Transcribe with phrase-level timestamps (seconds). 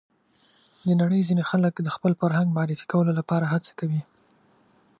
[0.85, 4.01] د نړۍ ځینې خلک د خپل فرهنګ معرفي کولو لپاره هڅه کوي.